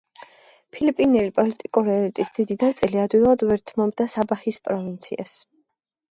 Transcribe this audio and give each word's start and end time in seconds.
ფილიპინელი 0.75 1.33
პოლიტიკური 1.33 1.91
ელიტის 1.95 2.31
დიდი 2.39 2.57
ნაწილი 2.63 3.01
ადვილად 3.01 3.45
ვერ 3.51 3.61
თმობდა 3.73 4.07
საბაჰის 4.15 4.57
პროვინციას. 4.69 5.35